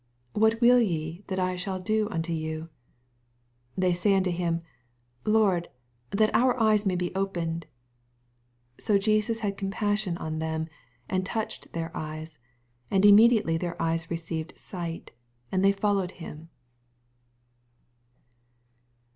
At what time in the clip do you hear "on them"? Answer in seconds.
10.17-10.69